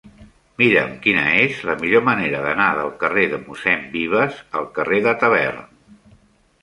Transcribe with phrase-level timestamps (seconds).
[0.61, 5.15] Mira'm quina és la millor manera d'anar del carrer de Mossèn Vives al carrer de
[5.25, 6.13] Tavern.